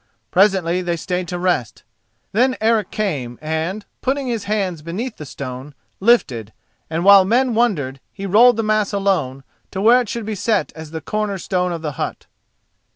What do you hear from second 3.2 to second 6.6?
and putting his hands beneath the stone, lifted,